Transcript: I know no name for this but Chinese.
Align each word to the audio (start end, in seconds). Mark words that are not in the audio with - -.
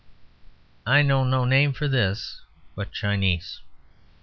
I 0.83 1.03
know 1.03 1.23
no 1.23 1.45
name 1.45 1.73
for 1.73 1.87
this 1.87 2.41
but 2.75 2.91
Chinese. 2.91 3.61